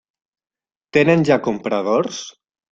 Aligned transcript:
Tenen 0.99 1.27
ja 1.31 1.39
compradors? 1.51 2.27